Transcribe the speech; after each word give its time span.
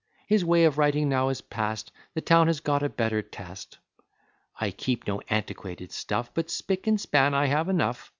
His 0.25 0.43
way 0.43 0.63
of 0.65 0.79
writing 0.79 1.09
now 1.09 1.29
is 1.29 1.41
past; 1.41 1.91
The 2.15 2.21
town 2.21 2.47
has 2.47 2.59
got 2.59 2.81
a 2.81 2.89
better 2.89 3.21
taste; 3.21 3.77
I 4.59 4.71
keep 4.71 5.05
no 5.05 5.21
antiquated 5.29 5.91
stuff, 5.91 6.31
But 6.33 6.49
spick 6.49 6.87
and 6.87 6.99
span 6.99 7.35
I 7.35 7.45
have 7.45 7.69
enough. 7.69 8.09